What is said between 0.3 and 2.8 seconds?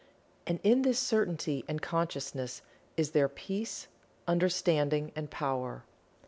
And in this certainty and consciousness